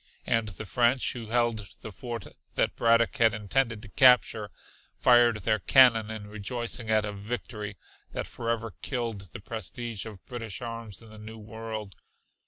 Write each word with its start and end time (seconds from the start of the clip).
And 0.25 0.47
the 0.49 0.65
French, 0.65 1.13
who 1.13 1.27
held 1.27 1.67
the 1.83 1.91
fort 1.91 2.25
that 2.55 2.75
Braddock 2.75 3.15
had 3.17 3.35
intended 3.35 3.83
to 3.83 3.87
capture, 3.89 4.49
fired 4.97 5.35
their 5.41 5.59
cannon 5.59 6.09
in 6.09 6.25
rejoicing 6.25 6.89
at 6.89 7.05
a 7.05 7.11
victory 7.13 7.77
that 8.11 8.25
forever 8.25 8.73
killed 8.81 9.31
the 9.31 9.39
prestige 9.39 10.07
of 10.07 10.25
British 10.25 10.59
arms 10.59 11.03
in 11.03 11.09
the 11.11 11.19
New 11.19 11.37
World. 11.37 11.93